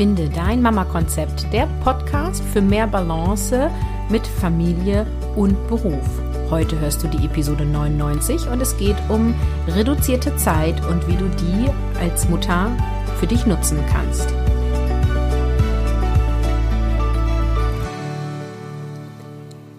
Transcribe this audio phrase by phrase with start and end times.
[0.00, 3.70] Finde dein Mama-Konzept, der Podcast für mehr Balance
[4.08, 6.08] mit Familie und Beruf.
[6.48, 9.34] Heute hörst du die Episode 99 und es geht um
[9.68, 11.68] reduzierte Zeit und wie du die
[12.00, 12.74] als Mutter
[13.18, 14.32] für dich nutzen kannst.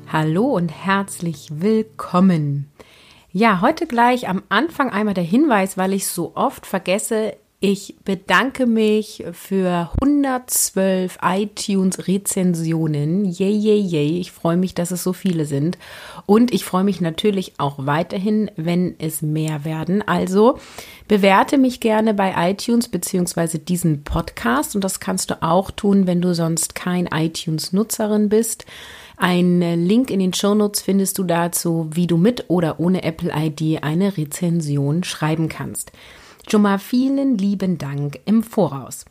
[0.08, 2.72] Hallo und herzlich willkommen.
[3.32, 7.34] Ja, heute gleich am Anfang einmal der Hinweis, weil ich so oft vergesse,
[7.64, 13.26] ich bedanke mich für 112 iTunes-Rezensionen.
[13.26, 14.20] Yay, yay, yay.
[14.20, 15.78] Ich freue mich, dass es so viele sind.
[16.26, 20.02] Und ich freue mich natürlich auch weiterhin, wenn es mehr werden.
[20.02, 20.58] Also
[21.08, 24.74] bewerte mich gerne bei iTunes beziehungsweise diesen Podcast.
[24.74, 28.66] Und das kannst du auch tun, wenn du sonst kein iTunes-Nutzerin bist.
[29.18, 33.84] Ein Link in den Shownotes findest du dazu, wie du mit oder ohne Apple ID
[33.84, 35.92] eine Rezension schreiben kannst.
[36.50, 39.06] Schon mal vielen lieben Dank im Voraus.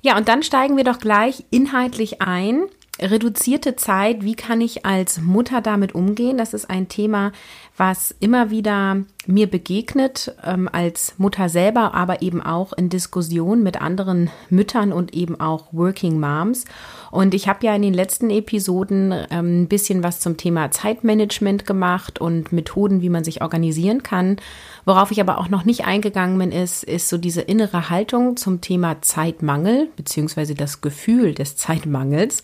[0.00, 2.62] Ja, und dann steigen wir doch gleich inhaltlich ein.
[3.00, 6.36] Reduzierte Zeit, wie kann ich als Mutter damit umgehen?
[6.36, 7.30] Das ist ein Thema,
[7.76, 13.80] was immer wieder mir begegnet, ähm, als Mutter selber, aber eben auch in Diskussion mit
[13.80, 16.64] anderen Müttern und eben auch Working Moms.
[17.10, 21.66] Und ich habe ja in den letzten Episoden ähm, ein bisschen was zum Thema Zeitmanagement
[21.66, 24.36] gemacht und Methoden, wie man sich organisieren kann.
[24.84, 28.60] Worauf ich aber auch noch nicht eingegangen bin, ist, ist so diese innere Haltung zum
[28.60, 32.42] Thema Zeitmangel, beziehungsweise das Gefühl des Zeitmangels.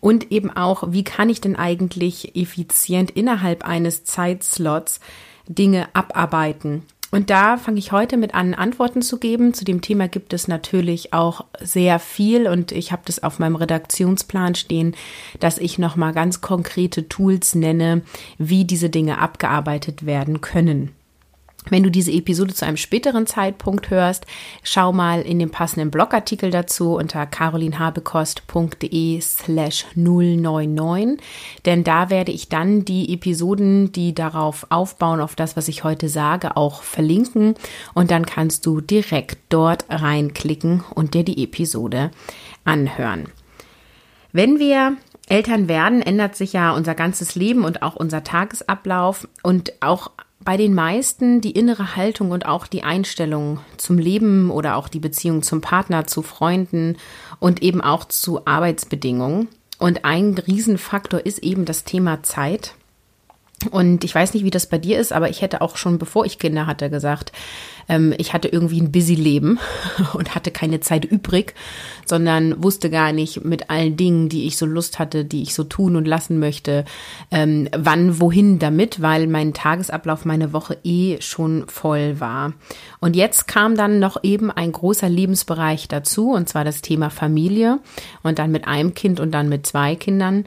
[0.00, 5.00] Und eben auch, wie kann ich denn eigentlich effizient innerhalb eines Zeitslots
[5.46, 6.82] Dinge abarbeiten?
[7.12, 9.52] Und da fange ich heute mit an, Antworten zu geben.
[9.52, 13.54] Zu dem Thema gibt es natürlich auch sehr viel und ich habe das auf meinem
[13.54, 14.96] Redaktionsplan stehen,
[15.38, 18.00] dass ich nochmal ganz konkrete Tools nenne,
[18.38, 20.92] wie diese Dinge abgearbeitet werden können.
[21.70, 24.26] Wenn du diese Episode zu einem späteren Zeitpunkt hörst,
[24.62, 31.18] schau mal in den passenden Blogartikel dazu unter carolinhabekost.de slash 099,
[31.64, 36.08] denn da werde ich dann die Episoden, die darauf aufbauen, auf das, was ich heute
[36.08, 37.54] sage, auch verlinken
[37.94, 42.10] und dann kannst du direkt dort reinklicken und dir die Episode
[42.64, 43.28] anhören.
[44.32, 44.96] Wenn wir
[45.28, 50.10] Eltern werden, ändert sich ja unser ganzes Leben und auch unser Tagesablauf und auch
[50.44, 55.00] bei den meisten die innere Haltung und auch die Einstellung zum Leben oder auch die
[55.00, 56.96] Beziehung zum Partner, zu Freunden
[57.38, 59.48] und eben auch zu Arbeitsbedingungen.
[59.78, 62.74] Und ein Riesenfaktor ist eben das Thema Zeit.
[63.70, 66.24] Und ich weiß nicht, wie das bei dir ist, aber ich hätte auch schon, bevor
[66.24, 67.32] ich Kinder hatte, gesagt,
[67.88, 69.58] ähm, ich hatte irgendwie ein busy Leben
[70.14, 71.54] und hatte keine Zeit übrig,
[72.06, 75.64] sondern wusste gar nicht mit allen Dingen, die ich so Lust hatte, die ich so
[75.64, 76.84] tun und lassen möchte,
[77.30, 82.52] ähm, wann, wohin damit, weil mein Tagesablauf, meine Woche eh schon voll war.
[83.00, 87.80] Und jetzt kam dann noch eben ein großer Lebensbereich dazu, und zwar das Thema Familie
[88.22, 90.44] und dann mit einem Kind und dann mit zwei Kindern.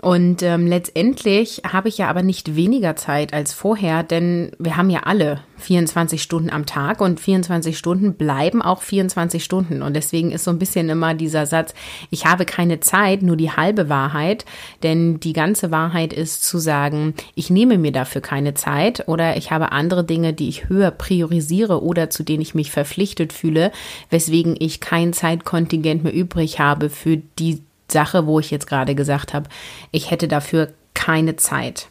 [0.00, 4.88] Und ähm, letztendlich habe ich ja aber nicht weniger Zeit als vorher, denn wir haben
[4.88, 9.82] ja alle 24 Stunden am Tag und 24 Stunden bleiben auch 24 Stunden.
[9.82, 11.74] Und deswegen ist so ein bisschen immer dieser Satz,
[12.08, 14.46] ich habe keine Zeit, nur die halbe Wahrheit,
[14.82, 19.50] denn die ganze Wahrheit ist zu sagen, ich nehme mir dafür keine Zeit oder ich
[19.50, 23.70] habe andere Dinge, die ich höher priorisiere oder zu denen ich mich verpflichtet fühle,
[24.08, 27.60] weswegen ich kein Zeitkontingent mehr übrig habe für die
[27.92, 29.48] Sache, wo ich jetzt gerade gesagt habe,
[29.90, 31.88] ich hätte dafür keine Zeit.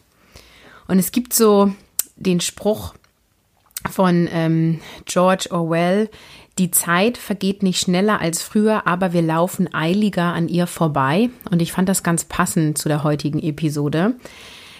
[0.88, 1.72] Und es gibt so
[2.16, 2.94] den Spruch
[3.90, 6.10] von ähm, George Orwell,
[6.58, 11.30] die Zeit vergeht nicht schneller als früher, aber wir laufen eiliger an ihr vorbei.
[11.50, 14.16] Und ich fand das ganz passend zu der heutigen Episode.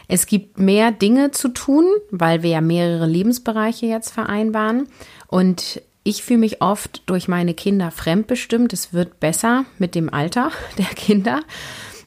[0.07, 4.89] Es gibt mehr Dinge zu tun, weil wir ja mehrere Lebensbereiche jetzt vereinbaren.
[5.29, 8.73] Und ich fühle mich oft durch meine Kinder fremdbestimmt.
[8.73, 11.41] Es wird besser mit dem Alter der Kinder.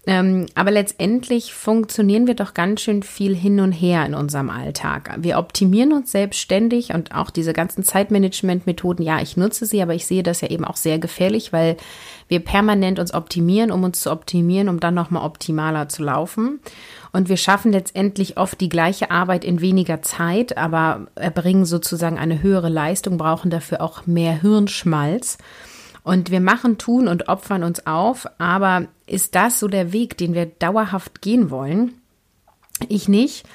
[0.05, 5.15] Ähm, aber letztendlich funktionieren wir doch ganz schön viel hin und her in unserem Alltag.
[5.19, 10.05] Wir optimieren uns selbstständig und auch diese ganzen Zeitmanagement-Methoden, ja, ich nutze sie, aber ich
[10.05, 11.77] sehe das ja eben auch sehr gefährlich, weil
[12.27, 16.59] wir permanent uns optimieren, um uns zu optimieren, um dann nochmal optimaler zu laufen.
[17.13, 22.41] Und wir schaffen letztendlich oft die gleiche Arbeit in weniger Zeit, aber erbringen sozusagen eine
[22.41, 25.37] höhere Leistung, brauchen dafür auch mehr Hirnschmalz.
[26.03, 30.33] Und wir machen, tun und opfern uns auf, aber ist das so der Weg, den
[30.33, 31.93] wir dauerhaft gehen wollen?
[32.89, 33.45] Ich nicht.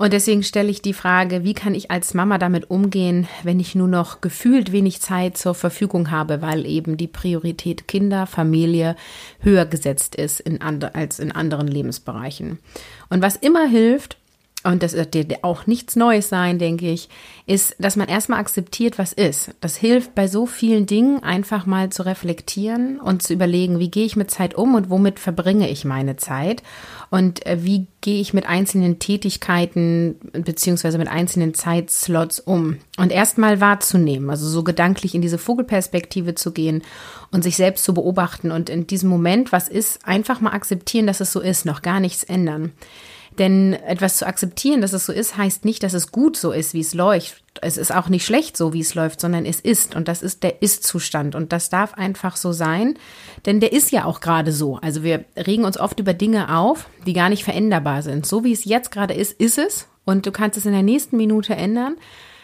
[0.00, 3.74] Und deswegen stelle ich die Frage, wie kann ich als Mama damit umgehen, wenn ich
[3.74, 8.96] nur noch gefühlt wenig Zeit zur Verfügung habe, weil eben die Priorität Kinder, Familie
[9.40, 12.60] höher gesetzt ist in and als in anderen Lebensbereichen.
[13.10, 14.16] Und was immer hilft,
[14.62, 17.08] und das wird dir auch nichts Neues sein, denke ich,
[17.46, 19.52] ist, dass man erstmal akzeptiert, was ist.
[19.60, 24.04] Das hilft bei so vielen Dingen einfach mal zu reflektieren und zu überlegen, wie gehe
[24.04, 26.62] ich mit Zeit um und womit verbringe ich meine Zeit
[27.08, 32.76] und äh, wie gehe ich mit einzelnen Tätigkeiten beziehungsweise mit einzelnen Zeitslots um.
[32.98, 36.82] Und erstmal wahrzunehmen, also so gedanklich in diese Vogelperspektive zu gehen
[37.30, 41.20] und sich selbst zu beobachten und in diesem Moment, was ist, einfach mal akzeptieren, dass
[41.20, 42.72] es so ist, noch gar nichts ändern.
[43.38, 46.74] Denn etwas zu akzeptieren, dass es so ist, heißt nicht, dass es gut so ist,
[46.74, 47.42] wie es läuft.
[47.62, 49.94] Es ist auch nicht schlecht so, wie es läuft, sondern es ist.
[49.94, 51.34] Und das ist der Ist-Zustand.
[51.34, 52.98] Und das darf einfach so sein.
[53.46, 54.76] Denn der ist ja auch gerade so.
[54.76, 58.26] Also wir regen uns oft über Dinge auf, die gar nicht veränderbar sind.
[58.26, 59.86] So wie es jetzt gerade ist, ist es.
[60.04, 61.96] Und du kannst es in der nächsten Minute ändern.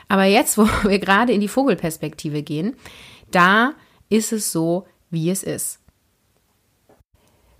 [0.08, 2.74] Aber jetzt, wo wir gerade in die Vogelperspektive gehen,
[3.30, 3.72] da
[4.08, 5.80] ist es so, wie es ist.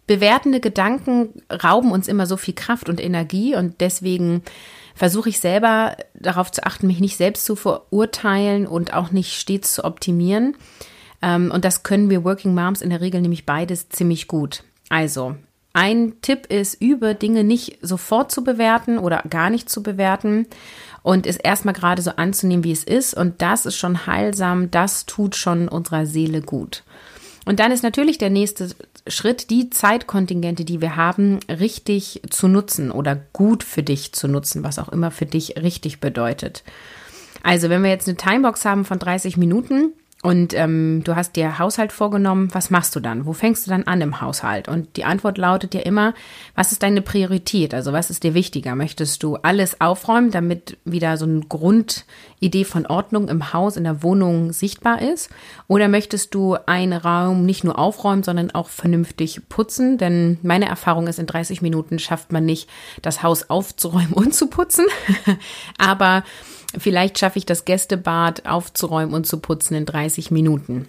[0.07, 4.43] Bewertende Gedanken rauben uns immer so viel Kraft und Energie und deswegen
[4.95, 9.75] versuche ich selber darauf zu achten, mich nicht selbst zu verurteilen und auch nicht stets
[9.75, 10.57] zu optimieren.
[11.23, 14.63] Ähm, und das können wir Working Moms in der Regel nämlich beides ziemlich gut.
[14.89, 15.37] Also,
[15.73, 20.47] ein Tipp ist, über Dinge nicht sofort zu bewerten oder gar nicht zu bewerten
[21.03, 23.13] und es erstmal gerade so anzunehmen, wie es ist.
[23.13, 26.83] Und das ist schon heilsam, das tut schon unserer Seele gut.
[27.45, 28.71] Und dann ist natürlich der nächste
[29.09, 34.65] Schritt, die Zeitkontingente, die wir haben, richtig zu nutzen oder gut für dich zu nutzen,
[34.65, 36.65] was auch immer für dich richtig bedeutet.
[37.43, 39.93] Also, wenn wir jetzt eine Timebox haben von 30 Minuten,
[40.23, 43.27] und ähm, du hast dir Haushalt vorgenommen, was machst du dann?
[43.27, 44.67] Wo fängst du dann an im Haushalt?
[44.67, 46.15] Und die Antwort lautet ja immer,
[46.55, 47.75] was ist deine Priorität?
[47.75, 48.75] Also was ist dir wichtiger?
[48.75, 54.03] Möchtest du alles aufräumen, damit wieder so eine Grundidee von Ordnung im Haus, in der
[54.03, 55.29] Wohnung sichtbar ist?
[55.69, 59.99] Oder möchtest du einen Raum nicht nur aufräumen, sondern auch vernünftig putzen?
[59.99, 62.71] Denn meine Erfahrung ist, in 30 Minuten schafft man nicht,
[63.03, 64.87] das Haus aufzuräumen und zu putzen.
[65.79, 66.25] Aber
[66.77, 70.87] Vielleicht schaffe ich das Gästebad aufzuräumen und zu putzen in 30 Minuten.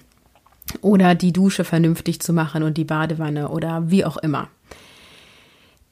[0.81, 4.49] Oder die Dusche vernünftig zu machen und die Badewanne oder wie auch immer.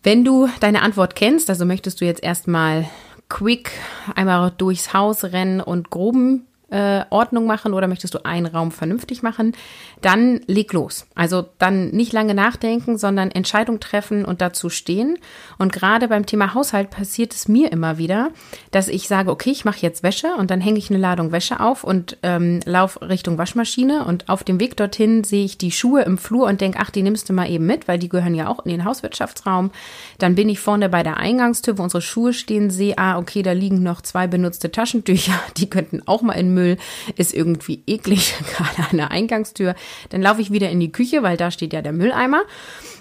[0.03, 2.87] Wenn du deine Antwort kennst, also möchtest du jetzt erstmal
[3.29, 3.71] quick
[4.15, 9.23] einmal durchs Haus rennen und groben äh, Ordnung machen oder möchtest du einen Raum vernünftig
[9.23, 9.53] machen,
[10.01, 11.07] dann leg los.
[11.15, 15.17] Also dann nicht lange nachdenken, sondern Entscheidung treffen und dazu stehen.
[15.57, 18.31] Und gerade beim Thema Haushalt passiert es mir immer wieder,
[18.71, 21.59] dass ich sage, okay, ich mache jetzt Wäsche und dann hänge ich eine Ladung Wäsche
[21.59, 26.01] auf und ähm, laufe Richtung Waschmaschine und auf dem Weg dorthin sehe ich die Schuhe
[26.01, 28.47] im Flur und denke, ach, die nimmst du mal eben mit, weil die gehören ja
[28.47, 29.71] auch in den Hauswirtschaftsraum.
[30.17, 33.51] Dann bin ich vorne bei der Eingangstür, wo unsere Schuhe stehen, sehe, ah, okay, da
[33.51, 36.77] liegen noch zwei benutzte Taschentücher, die könnten auch mal in Müll,
[37.15, 39.75] ist irgendwie eklig, gerade an der Eingangstür.
[40.09, 42.41] Dann laufe ich wieder in die Küche, weil da steht ja der Mülleimer.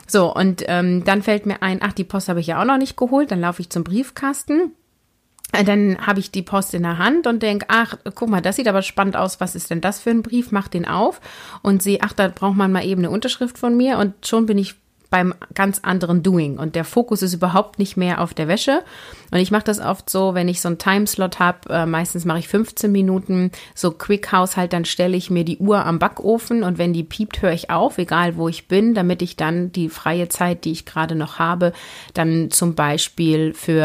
[0.06, 2.78] So, und ähm, dann fällt mir ein, ach, die Post habe ich ja auch noch
[2.78, 3.30] nicht geholt.
[3.30, 4.72] Dann laufe ich zum Briefkasten.
[5.52, 8.56] Äh, dann habe ich die Post in der Hand und denke, ach, guck mal, das
[8.56, 9.40] sieht aber spannend aus.
[9.40, 10.52] Was ist denn das für ein Brief?
[10.52, 11.20] Mach den auf
[11.62, 13.98] und sehe, ach, da braucht man mal eben eine Unterschrift von mir.
[13.98, 14.74] Und schon bin ich
[15.14, 18.82] beim ganz anderen Doing und der Fokus ist überhaupt nicht mehr auf der Wäsche.
[19.30, 22.40] Und ich mache das oft so, wenn ich so einen Timeslot habe, äh, meistens mache
[22.40, 26.92] ich 15 Minuten so Quick-Haushalt, dann stelle ich mir die Uhr am Backofen und wenn
[26.92, 30.64] die piept, höre ich auf, egal wo ich bin, damit ich dann die freie Zeit,
[30.64, 31.72] die ich gerade noch habe,
[32.14, 33.84] dann zum Beispiel für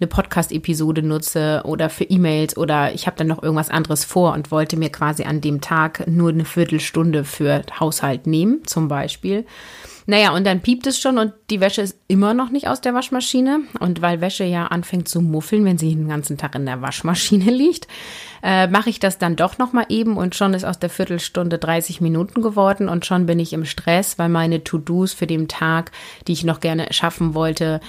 [0.00, 4.50] eine Podcast-Episode nutze oder für E-Mails oder ich habe dann noch irgendwas anderes vor und
[4.50, 9.46] wollte mir quasi an dem Tag nur eine Viertelstunde für Haushalt nehmen, zum Beispiel.
[10.06, 12.92] Naja, und dann piept es schon und die Wäsche ist immer noch nicht aus der
[12.92, 13.60] Waschmaschine.
[13.80, 17.50] Und weil Wäsche ja anfängt zu muffeln, wenn sie den ganzen Tag in der Waschmaschine
[17.50, 17.88] liegt,
[18.42, 22.00] äh, mache ich das dann doch nochmal eben und schon ist aus der Viertelstunde 30
[22.02, 25.92] Minuten geworden und schon bin ich im Stress, weil meine To-Dos für den Tag,
[26.26, 27.80] die ich noch gerne schaffen wollte,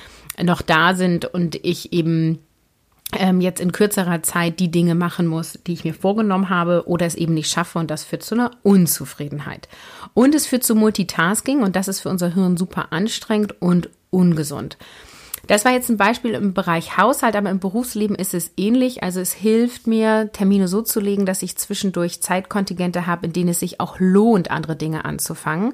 [0.41, 2.39] noch da sind und ich eben
[3.13, 7.05] ähm, jetzt in kürzerer Zeit die Dinge machen muss, die ich mir vorgenommen habe oder
[7.05, 9.67] es eben nicht schaffe und das führt zu einer Unzufriedenheit.
[10.13, 14.77] Und es führt zu Multitasking und das ist für unser Hirn super anstrengend und ungesund.
[15.47, 19.03] Das war jetzt ein Beispiel im Bereich Haushalt, aber im Berufsleben ist es ähnlich.
[19.03, 23.49] Also es hilft mir, Termine so zu legen, dass ich zwischendurch Zeitkontingente habe, in denen
[23.49, 25.73] es sich auch lohnt, andere Dinge anzufangen.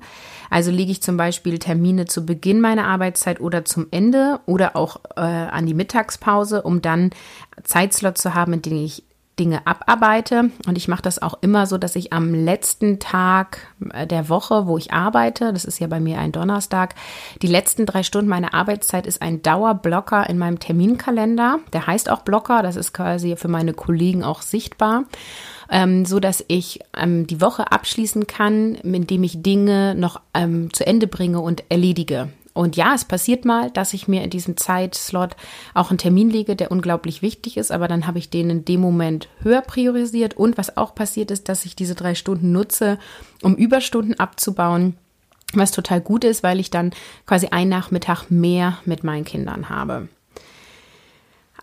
[0.50, 4.98] Also lege ich zum Beispiel Termine zu Beginn meiner Arbeitszeit oder zum Ende oder auch
[5.16, 7.12] äh, an die Mittagspause, um dann
[7.63, 9.04] Zeitslots zu haben, in denen ich
[9.40, 10.52] Dinge abarbeite.
[10.68, 14.68] Und ich mache das auch immer so, dass ich am letzten Tag äh, der Woche,
[14.68, 16.96] wo ich arbeite, das ist ja bei mir ein Donnerstag,
[17.42, 21.60] die letzten drei Stunden meiner Arbeitszeit ist ein Dauerblocker in meinem Terminkalender.
[21.74, 25.06] Der heißt auch Blocker, das ist quasi für meine Kollegen auch sichtbar
[25.72, 30.86] ähm, so dass ich ähm, die Woche abschließen kann, indem ich Dinge noch ähm, zu
[30.86, 32.30] Ende bringe und erledige.
[32.53, 35.36] Und ja, es passiert mal, dass ich mir in diesem Zeitslot
[35.74, 38.81] auch einen Termin lege, der unglaublich wichtig ist, aber dann habe ich den in dem
[38.81, 40.36] Moment höher priorisiert.
[40.36, 43.00] Und was auch passiert ist, dass ich diese drei Stunden nutze,
[43.41, 44.96] um Überstunden abzubauen,
[45.53, 46.91] was total gut ist, weil ich dann
[47.25, 50.10] quasi einen Nachmittag mehr mit meinen Kindern habe.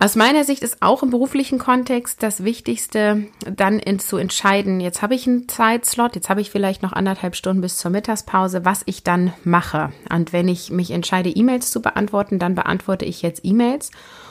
[0.00, 5.02] Aus meiner Sicht ist auch im beruflichen Kontext das Wichtigste, dann in, zu entscheiden, jetzt
[5.02, 8.82] habe ich einen Zeitslot, jetzt habe ich vielleicht noch anderthalb Stunden bis zur Mittagspause, was
[8.86, 9.92] ich dann mache.
[10.08, 13.90] Und wenn ich mich entscheide, E-Mails zu beantworten, dann beantworte ich jetzt E-Mails.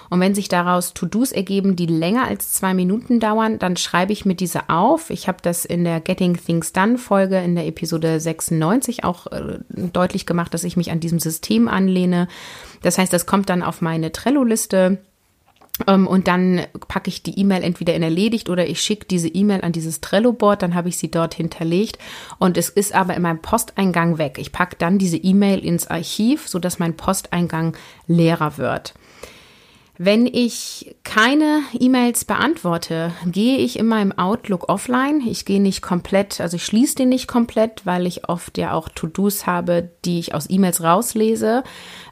[0.09, 4.23] Und wenn sich daraus To-Dos ergeben, die länger als zwei Minuten dauern, dann schreibe ich
[4.23, 5.09] mir diese auf.
[5.09, 9.59] Ich habe das in der Getting Things Done Folge in der Episode 96 auch äh,
[9.69, 12.29] deutlich gemacht, dass ich mich an diesem System anlehne.
[12.83, 14.99] Das heißt, das kommt dann auf meine Trello-Liste
[15.85, 19.71] und dann packe ich die E-Mail entweder in erledigt oder ich schicke diese E-Mail an
[19.71, 21.99] dieses Trello-Board, dann habe ich sie dort hinterlegt
[22.39, 24.37] und es ist aber in meinem Posteingang weg.
[24.39, 27.75] Ich packe dann diese E-Mail ins Archiv, sodass mein Posteingang
[28.07, 28.95] leerer wird.
[29.99, 35.21] Wenn ich keine E-Mails beantworte, gehe ich immer im Outlook offline.
[35.25, 38.89] Ich gehe nicht komplett, also ich schließe den nicht komplett, weil ich oft ja auch
[38.89, 41.63] To-Dos habe, die ich aus E-Mails rauslese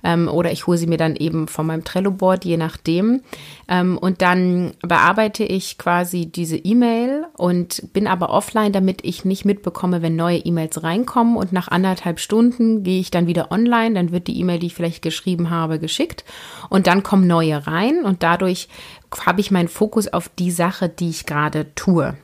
[0.03, 3.21] ähm, oder ich hole sie mir dann eben von meinem Trello-Board, je nachdem.
[3.67, 9.45] Ähm, und dann bearbeite ich quasi diese E-Mail und bin aber offline, damit ich nicht
[9.45, 11.37] mitbekomme, wenn neue E-Mails reinkommen.
[11.37, 14.75] Und nach anderthalb Stunden gehe ich dann wieder online, dann wird die E-Mail, die ich
[14.75, 16.25] vielleicht geschrieben habe, geschickt
[16.69, 17.74] und dann kommen neue rein
[18.05, 18.69] und dadurch
[19.25, 22.15] habe ich meinen Fokus auf die Sache, die ich gerade tue.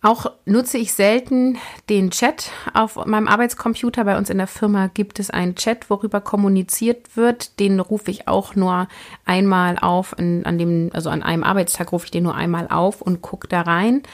[0.00, 4.04] Auch nutze ich selten den Chat auf meinem Arbeitscomputer.
[4.04, 7.58] Bei uns in der Firma gibt es einen Chat, worüber kommuniziert wird.
[7.58, 8.86] Den rufe ich auch nur
[9.24, 13.22] einmal auf, an dem, also an einem Arbeitstag rufe ich den nur einmal auf und
[13.22, 14.04] gucke da rein.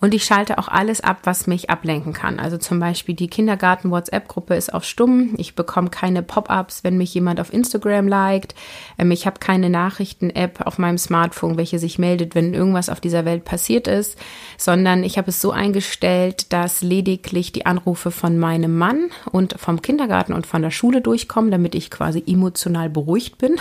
[0.00, 2.40] Und ich schalte auch alles ab, was mich ablenken kann.
[2.40, 5.34] Also zum Beispiel die Kindergarten-WhatsApp-Gruppe ist auf Stumm.
[5.36, 8.54] Ich bekomme keine Pop-ups, wenn mich jemand auf Instagram liked.
[8.98, 13.26] Ähm, ich habe keine Nachrichten-App auf meinem Smartphone, welche sich meldet, wenn irgendwas auf dieser
[13.26, 14.18] Welt passiert ist,
[14.56, 19.82] sondern ich habe es so eingestellt, dass lediglich die Anrufe von meinem Mann und vom
[19.82, 23.56] Kindergarten und von der Schule durchkommen, damit ich quasi emotional beruhigt bin.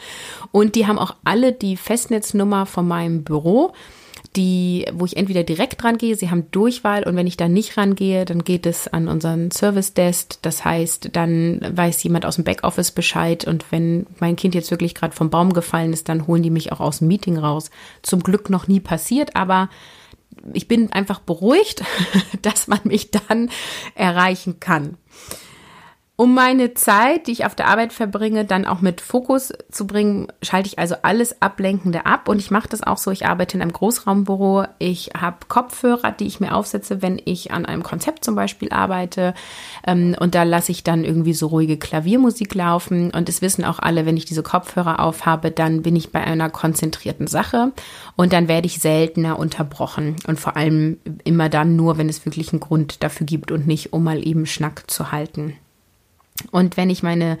[0.50, 3.72] und die haben auch alle die Festnetznummer von meinem Büro
[4.36, 7.76] die, wo ich entweder direkt dran gehe, sie haben Durchwahl und wenn ich da nicht
[7.76, 10.38] rangehe, dann geht es an unseren Service Desk.
[10.42, 14.94] Das heißt, dann weiß jemand aus dem Backoffice Bescheid und wenn mein Kind jetzt wirklich
[14.94, 17.70] gerade vom Baum gefallen ist, dann holen die mich auch aus dem Meeting raus.
[18.02, 19.68] Zum Glück noch nie passiert, aber
[20.52, 21.82] ich bin einfach beruhigt,
[22.42, 23.50] dass man mich dann
[23.94, 24.96] erreichen kann.
[26.16, 30.28] Um meine Zeit, die ich auf der Arbeit verbringe, dann auch mit Fokus zu bringen,
[30.42, 32.28] schalte ich also alles Ablenkende ab.
[32.28, 33.10] Und ich mache das auch so.
[33.10, 34.64] Ich arbeite in einem Großraumbüro.
[34.78, 39.34] Ich habe Kopfhörer, die ich mir aufsetze, wenn ich an einem Konzept zum Beispiel arbeite.
[39.84, 43.10] Ähm, und da lasse ich dann irgendwie so ruhige Klaviermusik laufen.
[43.10, 46.48] Und es wissen auch alle, wenn ich diese Kopfhörer aufhabe, dann bin ich bei einer
[46.48, 47.72] konzentrierten Sache.
[48.14, 50.14] Und dann werde ich seltener unterbrochen.
[50.28, 53.92] Und vor allem immer dann nur, wenn es wirklich einen Grund dafür gibt und nicht,
[53.92, 55.54] um mal eben Schnack zu halten.
[56.50, 57.38] Und wenn ich meine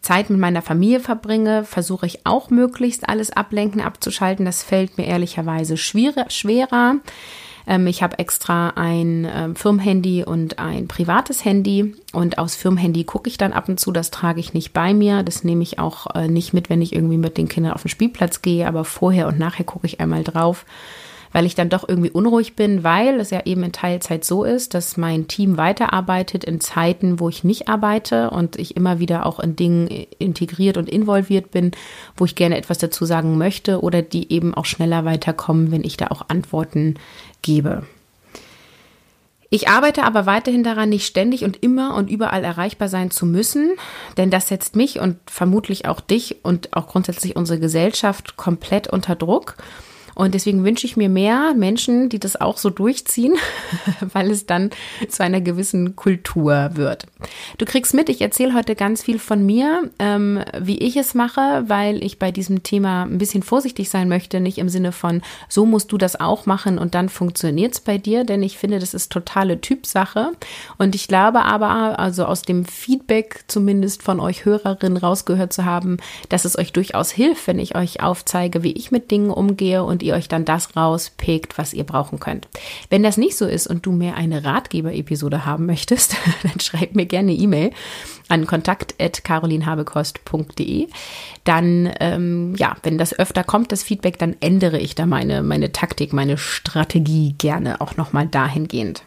[0.00, 4.44] Zeit mit meiner Familie verbringe, versuche ich auch möglichst alles Ablenken abzuschalten.
[4.44, 6.96] Das fällt mir ehrlicherweise schwerer.
[7.66, 11.96] Ähm, ich habe extra ein ähm, Firmenhandy und ein privates Handy.
[12.12, 13.90] Und aus Firmenhandy gucke ich dann ab und zu.
[13.90, 15.22] Das trage ich nicht bei mir.
[15.22, 17.88] Das nehme ich auch äh, nicht mit, wenn ich irgendwie mit den Kindern auf den
[17.88, 18.68] Spielplatz gehe.
[18.68, 20.64] Aber vorher und nachher gucke ich einmal drauf
[21.36, 24.72] weil ich dann doch irgendwie unruhig bin, weil es ja eben in Teilzeit so ist,
[24.72, 29.38] dass mein Team weiterarbeitet in Zeiten, wo ich nicht arbeite und ich immer wieder auch
[29.38, 29.86] in Dingen
[30.18, 31.72] integriert und involviert bin,
[32.16, 35.98] wo ich gerne etwas dazu sagen möchte oder die eben auch schneller weiterkommen, wenn ich
[35.98, 36.94] da auch Antworten
[37.42, 37.82] gebe.
[39.50, 43.72] Ich arbeite aber weiterhin daran, nicht ständig und immer und überall erreichbar sein zu müssen,
[44.16, 49.16] denn das setzt mich und vermutlich auch dich und auch grundsätzlich unsere Gesellschaft komplett unter
[49.16, 49.58] Druck.
[50.16, 53.34] Und deswegen wünsche ich mir mehr Menschen, die das auch so durchziehen,
[54.00, 54.70] weil es dann
[55.10, 57.04] zu einer gewissen Kultur wird.
[57.58, 61.64] Du kriegst mit, ich erzähle heute ganz viel von mir, ähm, wie ich es mache,
[61.66, 65.20] weil ich bei diesem Thema ein bisschen vorsichtig sein möchte, nicht im Sinne von,
[65.50, 68.78] so musst du das auch machen und dann funktioniert es bei dir, denn ich finde,
[68.78, 70.32] das ist totale Typsache.
[70.78, 75.98] Und ich glaube aber, also aus dem Feedback zumindest von euch Hörerinnen rausgehört zu haben,
[76.30, 80.05] dass es euch durchaus hilft, wenn ich euch aufzeige, wie ich mit Dingen umgehe und
[80.06, 82.46] ihr euch dann das rauspickt, was ihr brauchen könnt.
[82.90, 87.06] Wenn das nicht so ist und du mehr eine Ratgeber-Episode haben möchtest, dann schreib mir
[87.06, 87.72] gerne E-Mail
[88.28, 90.86] an kontakt.carolinhabekost.de.
[91.44, 95.72] Dann, ähm, ja, wenn das öfter kommt, das Feedback, dann ändere ich da meine, meine
[95.72, 99.02] Taktik, meine Strategie gerne auch nochmal dahingehend.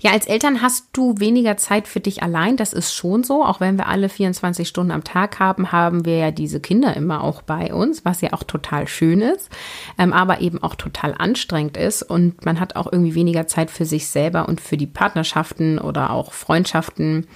[0.00, 2.56] Ja, als Eltern hast du weniger Zeit für dich allein.
[2.56, 3.44] Das ist schon so.
[3.44, 7.24] Auch wenn wir alle 24 Stunden am Tag haben, haben wir ja diese Kinder immer
[7.24, 9.50] auch bei uns, was ja auch total schön ist,
[9.98, 12.02] ähm, aber eben auch total anstrengend ist.
[12.02, 16.10] Und man hat auch irgendwie weniger Zeit für sich selber und für die Partnerschaften oder
[16.10, 17.26] auch Freundschaften.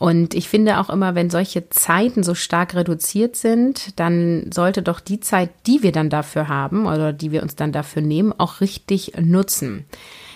[0.00, 4.98] Und ich finde auch immer, wenn solche Zeiten so stark reduziert sind, dann sollte doch
[4.98, 8.62] die Zeit, die wir dann dafür haben oder die wir uns dann dafür nehmen, auch
[8.62, 9.84] richtig nutzen.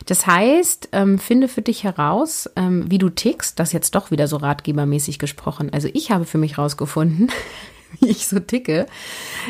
[0.04, 3.58] Das heißt, ähm, finde für dich heraus, ähm, wie du tickst.
[3.58, 5.72] Das jetzt doch wieder so ratgebermäßig gesprochen.
[5.72, 7.30] Also ich habe für mich herausgefunden,
[8.00, 8.86] wie ich so ticke.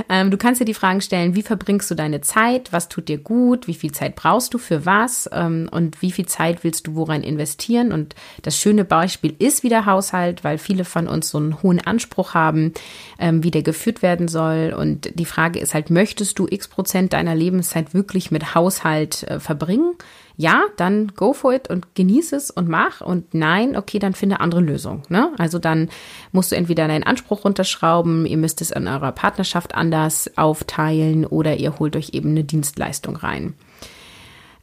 [0.09, 3.19] Ähm, du kannst dir die Fragen stellen, wie verbringst du deine Zeit, was tut dir
[3.19, 6.95] gut, wie viel Zeit brauchst du für was ähm, und wie viel Zeit willst du
[6.95, 7.93] worein investieren.
[7.93, 12.35] Und das schöne Beispiel ist wieder Haushalt, weil viele von uns so einen hohen Anspruch
[12.35, 12.73] haben,
[13.19, 14.75] ähm, wie der geführt werden soll.
[14.77, 19.41] Und die Frage ist halt, möchtest du x Prozent deiner Lebenszeit wirklich mit Haushalt äh,
[19.41, 19.95] verbringen?
[20.37, 23.01] Ja, dann go for it und genieß es und mach.
[23.01, 25.03] Und nein, okay, dann finde andere Lösungen.
[25.09, 25.33] Ne?
[25.39, 25.89] Also dann
[26.33, 31.57] musst du entweder deinen Anspruch runterschrauben, ihr müsst es in eurer Partnerschaft anders aufteilen oder
[31.57, 33.55] ihr holt euch eben eine Dienstleistung rein.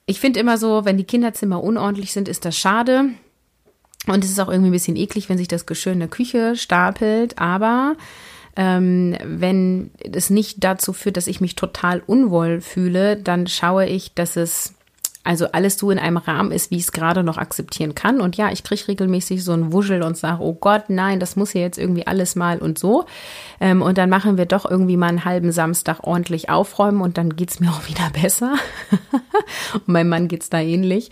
[0.06, 3.06] Ich finde immer so, wenn die Kinderzimmer unordentlich sind, ist das schade.
[4.08, 6.56] Und es ist auch irgendwie ein bisschen eklig, wenn sich das Geschirr in der Küche
[6.58, 7.38] stapelt.
[7.38, 7.96] Aber
[8.58, 14.14] ähm, wenn es nicht dazu führt, dass ich mich total unwohl fühle, dann schaue ich,
[14.14, 14.74] dass es
[15.24, 18.22] also alles so in einem Rahmen ist, wie ich es gerade noch akzeptieren kann.
[18.22, 21.54] Und ja, ich kriege regelmäßig so ein Wuschel und sage, oh Gott, nein, das muss
[21.54, 23.06] ja jetzt irgendwie alles mal und so.
[23.60, 27.36] Ähm, und dann machen wir doch irgendwie mal einen halben Samstag ordentlich aufräumen und dann
[27.36, 28.56] geht's mir auch wieder besser.
[29.74, 31.12] und meinem Mann geht's da ähnlich.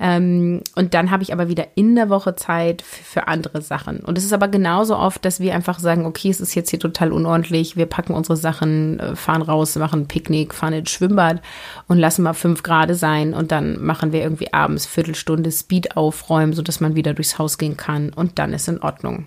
[0.00, 4.00] Ähm, und dann habe ich aber wieder in der Woche Zeit für andere Sachen.
[4.00, 6.80] Und es ist aber genauso oft, dass wir einfach sagen, okay, es ist jetzt hier
[6.80, 11.42] total unordentlich, wir packen unsere Sachen, äh, fahren raus, machen Picknick, fahren ins Schwimmbad
[11.88, 16.52] und lassen mal fünf Grad sein und dann machen wir irgendwie abends Viertelstunde Speed aufräumen,
[16.52, 19.26] sodass man wieder durchs Haus gehen kann und dann ist in Ordnung.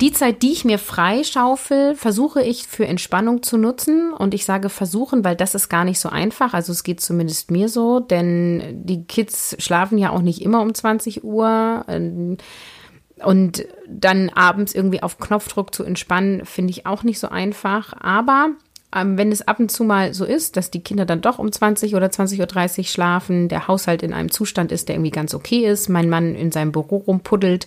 [0.00, 4.12] Die Zeit, die ich mir freischaufel, versuche ich für Entspannung zu nutzen.
[4.12, 6.52] Und ich sage versuchen, weil das ist gar nicht so einfach.
[6.52, 10.74] Also es geht zumindest mir so, denn die Kids schlafen ja auch nicht immer um
[10.74, 11.84] 20 Uhr.
[11.86, 17.94] Und dann abends irgendwie auf Knopfdruck zu entspannen, finde ich auch nicht so einfach.
[18.00, 18.50] Aber
[18.94, 21.50] ähm, wenn es ab und zu mal so ist, dass die Kinder dann doch um
[21.50, 25.66] 20 oder 20.30 Uhr schlafen, der Haushalt in einem Zustand ist, der irgendwie ganz okay
[25.66, 27.66] ist, mein Mann in seinem Büro rumpuddelt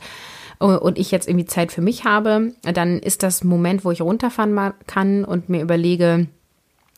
[0.59, 4.01] äh, und ich jetzt irgendwie Zeit für mich habe, dann ist das Moment, wo ich
[4.01, 6.27] runterfahren kann und mir überlege,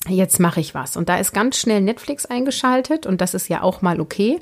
[0.08, 0.96] jetzt mache ich was.
[0.96, 4.40] Und da ist ganz schnell Netflix eingeschaltet und das ist ja auch mal okay.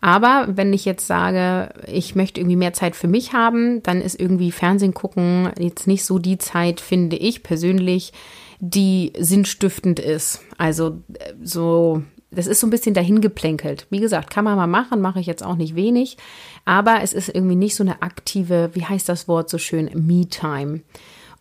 [0.00, 4.18] Aber wenn ich jetzt sage, ich möchte irgendwie mehr Zeit für mich haben, dann ist
[4.18, 8.12] irgendwie Fernsehen gucken jetzt nicht so die Zeit, finde ich persönlich,
[8.60, 10.40] die sinnstiftend ist.
[10.58, 13.86] Also äh, so, das ist so ein bisschen dahingeplänkelt.
[13.90, 16.16] Wie gesagt, kann man mal machen, mache ich jetzt auch nicht wenig.
[16.64, 20.80] Aber es ist irgendwie nicht so eine aktive, wie heißt das Wort so schön, Me-Time.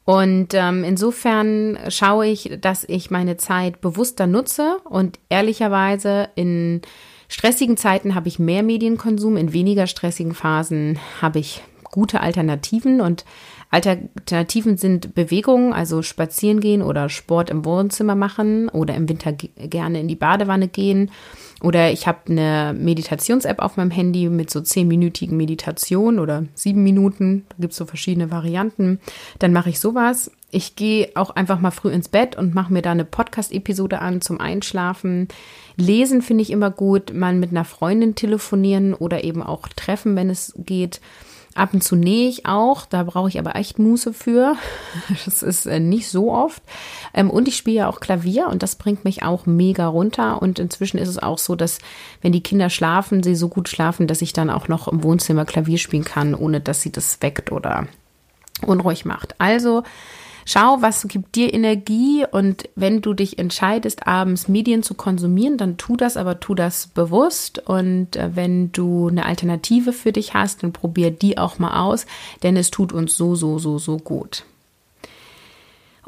[0.06, 6.82] Und ähm, insofern schaue ich, dass ich meine Zeit bewusster nutze und ehrlicherweise in
[7.28, 13.25] stressigen Zeiten habe ich mehr Medienkonsum, in weniger stressigen Phasen habe ich gute Alternativen und
[13.76, 20.00] Alternativen sind Bewegungen, also spazieren gehen oder Sport im Wohnzimmer machen oder im Winter gerne
[20.00, 21.12] in die Badewanne gehen.
[21.62, 27.46] Oder ich habe eine Meditations-App auf meinem Handy mit so zehnminütigen Meditationen oder sieben Minuten.
[27.50, 29.02] Da gibt es so verschiedene Varianten.
[29.40, 30.32] Dann mache ich sowas.
[30.52, 34.22] Ich gehe auch einfach mal früh ins Bett und mache mir da eine Podcast-Episode an
[34.22, 35.28] zum Einschlafen.
[35.76, 40.30] Lesen finde ich immer gut, mal mit einer Freundin telefonieren oder eben auch treffen, wenn
[40.30, 41.02] es geht.
[41.56, 44.56] Ab und zu nähe ich auch, da brauche ich aber echt Muße für.
[45.26, 46.62] Das ist äh, nicht so oft.
[47.13, 50.41] Ähm, und ich spiele ja auch Klavier und das bringt mich auch mega runter.
[50.41, 51.80] Und inzwischen ist es auch so, dass
[52.22, 55.46] wenn die Kinder schlafen, sie so gut schlafen, dass ich dann auch noch im Wohnzimmer
[55.46, 57.88] Klavier spielen kann, ohne dass sie das weckt oder
[58.62, 59.36] unruhig macht.
[59.39, 59.84] Also
[60.47, 65.77] Schau, was gibt dir Energie und wenn du dich entscheidest, abends Medien zu konsumieren, dann
[65.77, 70.62] tu das, aber tu das bewusst und äh, wenn du eine Alternative für dich hast,
[70.62, 72.05] dann probier die auch mal aus,
[72.43, 74.43] denn es tut uns so, so, so, so gut.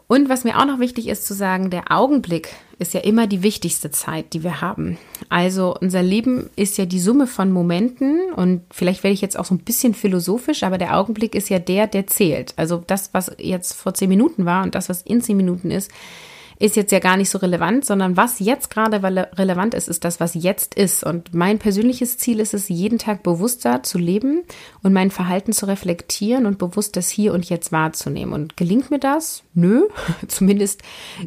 [0.07, 3.43] Und was mir auch noch wichtig ist zu sagen, der Augenblick ist ja immer die
[3.43, 4.97] wichtigste Zeit, die wir haben.
[5.27, 9.45] Also unser Leben ist ja die Summe von Momenten und vielleicht werde ich jetzt auch
[9.45, 12.53] so ein bisschen philosophisch, aber der Augenblick ist ja der, der zählt.
[12.55, 15.91] Also das, was jetzt vor zehn Minuten war und das, was in zehn Minuten ist,
[16.59, 20.19] ist jetzt ja gar nicht so relevant, sondern was jetzt gerade relevant ist, ist das,
[20.19, 21.03] was jetzt ist.
[21.03, 24.43] Und mein persönliches Ziel ist es, jeden Tag bewusster zu leben
[24.81, 28.33] und mein Verhalten zu reflektieren und bewusst das Hier und Jetzt wahrzunehmen.
[28.33, 29.43] Und gelingt mir das?
[29.53, 29.83] Nö,
[30.27, 30.81] zumindest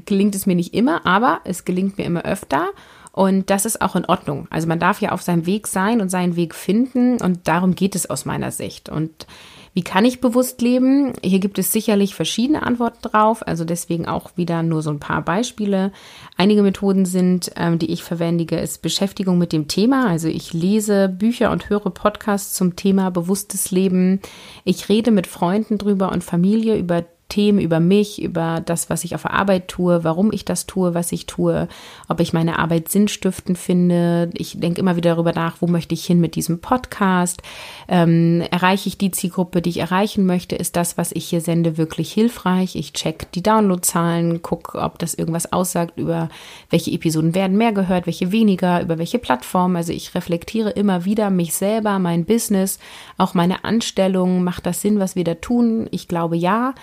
[0.04, 2.68] gelingt es mir nicht immer, aber es gelingt mir immer öfter.
[3.12, 4.46] Und das ist auch in Ordnung.
[4.50, 7.94] Also man darf ja auf seinem Weg sein und seinen Weg finden und darum geht
[7.94, 8.88] es aus meiner Sicht.
[8.88, 9.26] Und
[9.72, 11.12] wie kann ich bewusst leben?
[11.22, 15.22] Hier gibt es sicherlich verschiedene Antworten drauf, also deswegen auch wieder nur so ein paar
[15.22, 15.92] Beispiele.
[16.36, 20.08] Einige Methoden sind, ähm, die ich verwende, ist Beschäftigung mit dem Thema.
[20.08, 24.20] Also ich lese Bücher und höre Podcasts zum Thema bewusstes Leben.
[24.64, 29.14] Ich rede mit Freunden drüber und Familie über Themen über mich, über das, was ich
[29.14, 31.68] auf der Arbeit tue, warum ich das tue, was ich tue,
[32.08, 34.28] ob ich meine Arbeit sinnstiftend finde.
[34.34, 37.42] Ich denke immer wieder darüber nach, wo möchte ich hin mit diesem Podcast?
[37.88, 40.56] Ähm, erreiche ich die Zielgruppe, die ich erreichen möchte?
[40.56, 42.76] Ist das, was ich hier sende, wirklich hilfreich?
[42.76, 46.28] Ich check die Downloadzahlen, gucke, ob das irgendwas aussagt über
[46.68, 49.76] welche Episoden werden mehr gehört, welche weniger, über welche Plattform.
[49.76, 52.78] Also ich reflektiere immer wieder mich selber, mein Business,
[53.16, 54.44] auch meine Anstellung.
[54.44, 55.88] Macht das Sinn, was wir da tun?
[55.90, 56.74] Ich glaube ja.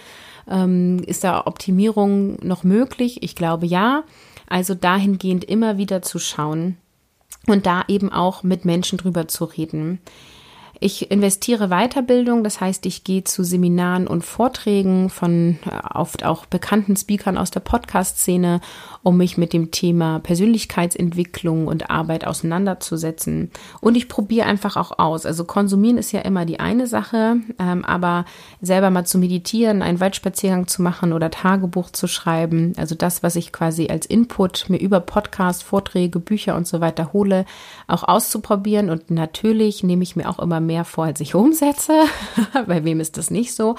[0.49, 3.23] Ähm, ist da Optimierung noch möglich?
[3.23, 4.03] Ich glaube ja.
[4.47, 6.77] Also dahingehend immer wieder zu schauen
[7.47, 9.99] und da eben auch mit Menschen drüber zu reden.
[10.79, 16.45] Ich investiere Weiterbildung, das heißt, ich gehe zu Seminaren und Vorträgen von äh, oft auch
[16.45, 18.61] bekannten Speakern aus der Podcast-Szene,
[19.07, 23.51] um mich mit dem Thema Persönlichkeitsentwicklung und Arbeit auseinanderzusetzen.
[23.79, 25.25] Und ich probiere einfach auch aus.
[25.25, 28.25] Also konsumieren ist ja immer die eine Sache, ähm, aber
[28.59, 33.37] selber mal zu meditieren, einen Waldspaziergang zu machen oder Tagebuch zu schreiben, also das, was
[33.37, 37.45] ich quasi als Input mir über Podcast, Vorträge, Bücher und so weiter hole,
[37.87, 38.89] auch auszuprobieren.
[38.89, 41.93] Und natürlich nehme ich mir auch immer mehr vor, als ich umsetze.
[42.67, 43.77] Bei wem ist das nicht so?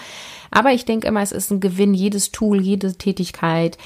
[0.50, 3.76] Aber ich denke immer, es ist ein Gewinn, jedes Tool, jede Tätigkeit,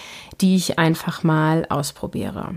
[0.40, 1.31] die ich einfach mal
[1.68, 2.54] ausprobiere.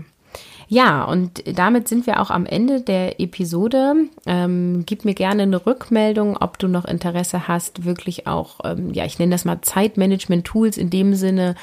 [0.68, 3.94] Ja, und damit sind wir auch am Ende der Episode.
[4.26, 9.04] Ähm, gib mir gerne eine Rückmeldung, ob du noch Interesse hast, wirklich auch, ähm, ja,
[9.04, 11.54] ich nenne das mal Zeitmanagement-Tools in dem Sinne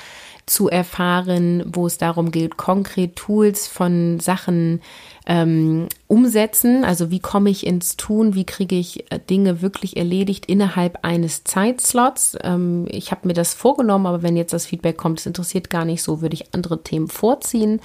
[0.46, 4.82] zu erfahren, wo es darum geht, konkret Tools von Sachen
[5.26, 6.84] ähm, umsetzen.
[6.84, 11.44] Also wie komme ich ins Tun, wie kriege ich äh, Dinge wirklich erledigt innerhalb eines
[11.44, 12.38] Zeitslots.
[12.42, 15.86] Ähm, ich habe mir das vorgenommen, aber wenn jetzt das Feedback kommt, es interessiert gar
[15.86, 17.80] nicht so, würde ich andere Themen vorziehen.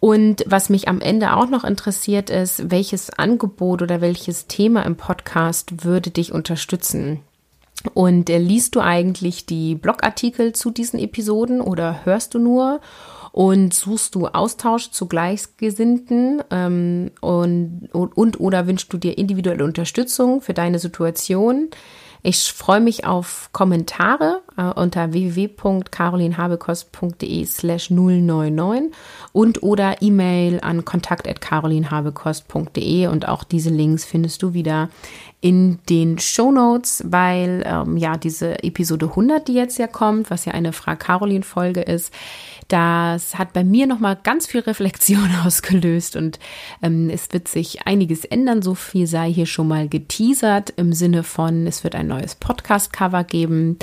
[0.00, 4.96] Und was mich am Ende auch noch interessiert ist, welches Angebot oder welches Thema im
[4.96, 7.20] Podcast würde dich unterstützen?
[7.94, 12.80] Und äh, liest du eigentlich die Blogartikel zu diesen Episoden oder hörst du nur?
[13.32, 19.64] Und suchst du Austausch zu Gleichgesinnten ähm, und, und, und oder wünschst du dir individuelle
[19.64, 21.68] Unterstützung für deine Situation?
[22.22, 28.92] Ich freue mich auf Kommentare äh, unter www.carolinhabekost.de slash 099
[29.32, 34.88] und oder E-Mail an kontakt.carolinhabekost.de und auch diese Links findest du wieder
[35.40, 40.44] in den Show Notes, weil ähm, ja diese Episode 100, die jetzt ja kommt, was
[40.44, 42.12] ja eine Frag Caroline Folge ist,
[42.68, 46.38] das hat bei mir nochmal ganz viel Reflexion ausgelöst und
[46.82, 48.60] ähm, es wird sich einiges ändern.
[48.60, 53.24] So viel sei hier schon mal geteasert im Sinne von, es wird ein neues Podcast-Cover
[53.24, 53.78] geben.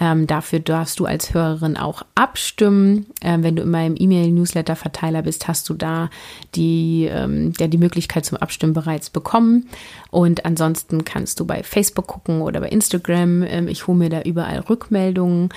[0.00, 3.06] Ähm, dafür darfst du als Hörerin auch abstimmen.
[3.22, 6.08] Ähm, wenn du in meinem E-Mail-Newsletter-Verteiler bist, hast du da
[6.54, 9.68] die, ähm, ja, die Möglichkeit zum Abstimmen bereits bekommen.
[10.10, 13.42] Und ansonsten kannst du bei Facebook gucken oder bei Instagram.
[13.42, 15.48] Ähm, ich hole mir da überall Rückmeldungen.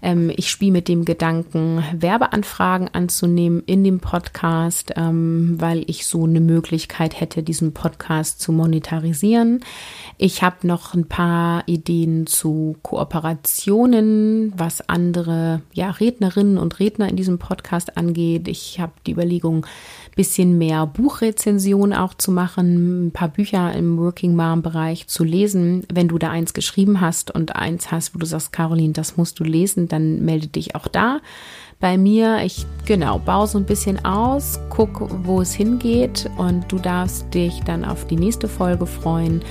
[0.00, 6.06] Ähm, ich spiele mit dem Gedanken, Werbe Anfragen anzunehmen in dem Podcast, ähm, weil ich
[6.06, 9.64] so eine Möglichkeit hätte, diesen Podcast zu monetarisieren.
[10.18, 17.16] Ich habe noch ein paar Ideen zu Kooperationen, was andere ja, Rednerinnen und Redner in
[17.16, 18.48] diesem Podcast angeht.
[18.48, 19.66] Ich habe die Überlegung,
[20.16, 25.84] bisschen mehr Buchrezension auch zu machen, ein paar Bücher im Working Mom Bereich zu lesen.
[25.90, 29.40] Wenn du da eins geschrieben hast und eins hast, wo du sagst, Caroline, das musst
[29.40, 31.20] du lesen, dann melde dich auch da
[31.80, 32.42] bei mir.
[32.44, 37.60] Ich genau baue so ein bisschen aus, guck, wo es hingeht und du darfst dich
[37.64, 39.42] dann auf die nächste Folge freuen,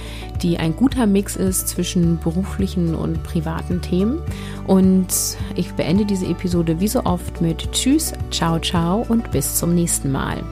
[0.41, 4.21] die ein guter Mix ist zwischen beruflichen und privaten Themen.
[4.67, 5.07] Und
[5.55, 10.11] ich beende diese Episode wie so oft mit Tschüss, ciao, ciao und bis zum nächsten
[10.11, 10.43] Mal.